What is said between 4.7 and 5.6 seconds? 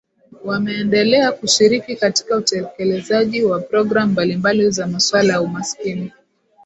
za masuala ya